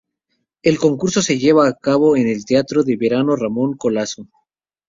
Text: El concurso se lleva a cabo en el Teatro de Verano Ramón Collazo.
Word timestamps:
El 0.63 0.79
concurso 0.79 1.21
se 1.21 1.37
lleva 1.37 1.67
a 1.67 1.75
cabo 1.75 2.17
en 2.17 2.27
el 2.27 2.43
Teatro 2.43 2.83
de 2.83 2.97
Verano 2.97 3.35
Ramón 3.35 3.77
Collazo. 3.77 4.27